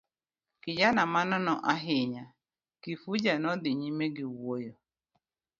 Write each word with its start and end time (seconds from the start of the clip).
Kijana 0.63 1.01
ma 1.13 1.21
nono 1.29 1.53
ahinya, 1.73 2.25
Kifuja 2.81 3.33
nodhi 3.43 3.69
nyime 3.79 4.05
giwuoyo. 4.15 4.73